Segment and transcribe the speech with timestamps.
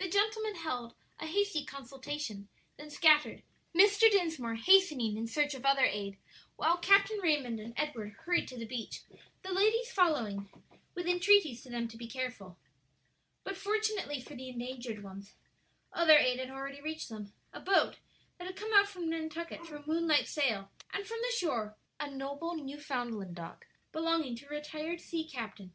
[0.00, 4.10] The gentlemen held a hasty consultation, then scattered, Mr.
[4.10, 6.18] Dinsmore hastening in search of other aid,
[6.56, 9.02] while Captain Raymond and Edward hurried to the beach,
[9.42, 10.48] the ladies following
[10.96, 12.58] with entreaties to them to be careful.
[13.44, 15.36] But fortunately for the endangered ones,
[15.92, 17.98] other aid had already reached them a boat
[18.38, 22.10] that had come out from Nantucket for a moonlight sail, and from the shore a
[22.10, 25.72] noble Newfoundland dog belonging to a retired sea captain.